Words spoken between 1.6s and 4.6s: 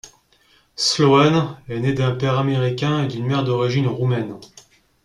est né d'un père américain et d'une mère d'origine roumaine.